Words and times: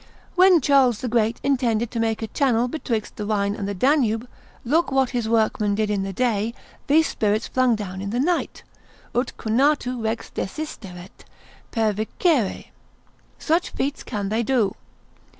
When 0.33 0.61
Charles 0.61 0.97
the 1.01 1.07
Great 1.07 1.39
intended 1.43 1.91
to 1.91 1.99
make 1.99 2.23
a 2.23 2.27
channel 2.33 2.67
betwixt 2.67 3.17
the 3.17 3.25
Rhine 3.27 3.53
and 3.53 3.67
the 3.67 3.75
Danube, 3.75 4.27
look 4.65 4.91
what 4.91 5.11
his 5.11 5.29
workmen 5.29 5.75
did 5.75 5.91
in 5.91 6.01
the 6.01 6.11
day, 6.11 6.55
these 6.87 7.05
spirits 7.05 7.47
flung 7.47 7.75
down 7.75 8.01
in 8.01 8.09
the 8.09 8.19
night, 8.19 8.63
Ut 9.13 9.33
conatu 9.37 10.03
Rex 10.03 10.31
desisteret, 10.33 11.23
pervicere. 11.71 12.69
Such 13.37 13.69
feats 13.69 14.01
can 14.01 14.29
they 14.29 14.41
do. 14.41 14.73